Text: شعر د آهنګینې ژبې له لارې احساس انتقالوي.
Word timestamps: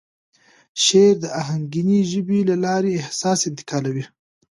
شعر 0.83 1.13
د 1.23 1.25
آهنګینې 1.41 1.99
ژبې 2.11 2.39
له 2.49 2.55
لارې 2.65 2.91
احساس 3.01 3.39
انتقالوي. 3.49 4.05